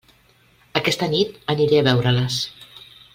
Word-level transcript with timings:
Aquesta 0.79 1.09
nit 1.11 1.37
aniré 1.55 1.81
a 1.83 1.87
veure-les. 1.91 2.39